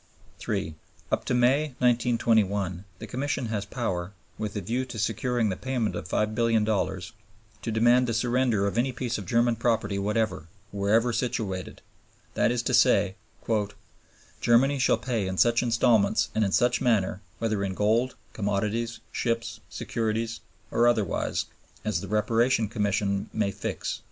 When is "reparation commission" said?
22.07-23.29